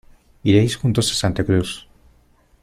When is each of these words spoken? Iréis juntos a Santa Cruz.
Iréis 0.49 0.77
juntos 0.77 1.11
a 1.11 1.19
Santa 1.21 1.43
Cruz. 1.45 1.71